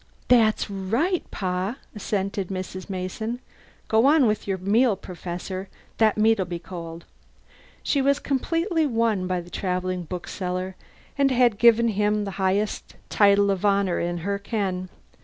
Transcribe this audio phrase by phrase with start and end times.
[0.29, 2.89] "That's right, Pa," assented Mrs.
[2.89, 3.39] Mason.
[3.87, 7.05] ("Go on with your meal, Professor, the meat'll be cold.")
[7.83, 10.75] She was completely won by the travelling bookseller,
[11.19, 14.89] and had given him the highest title of honour in her ken.